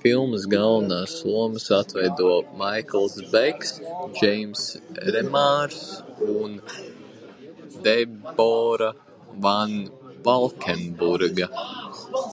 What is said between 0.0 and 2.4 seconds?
Filmā galvenās lomas atveido